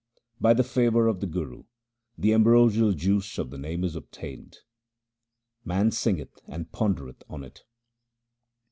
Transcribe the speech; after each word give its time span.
By 0.39 0.55
the 0.55 0.63
favour 0.63 1.05
of 1.07 1.19
the 1.19 1.27
Guru 1.27 1.65
the 2.17 2.33
ambrosial 2.33 2.91
juice 2.93 3.37
of 3.37 3.51
the 3.51 3.57
Name 3.59 3.83
is 3.83 3.95
obtained; 3.95 4.57
man 5.63 5.91
singeth 5.91 6.41
and 6.47 6.71
pondereth 6.71 7.21
on 7.29 7.43
it. 7.43 7.61